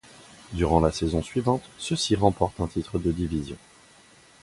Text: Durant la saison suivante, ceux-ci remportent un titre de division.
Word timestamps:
Durant 0.53 0.79
la 0.79 0.91
saison 0.91 1.21
suivante, 1.21 1.61
ceux-ci 1.77 2.15
remportent 2.15 2.59
un 2.61 2.65
titre 2.65 2.97
de 2.97 3.11
division. 3.11 3.55